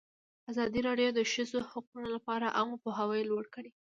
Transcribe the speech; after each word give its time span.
ازادي 0.51 0.79
راډیو 0.87 1.09
د 1.13 1.15
د 1.17 1.21
ښځو 1.31 1.57
حقونه 1.71 2.07
لپاره 2.15 2.53
عامه 2.57 2.77
پوهاوي 2.83 3.21
لوړ 3.29 3.45
کړی. 3.55 3.71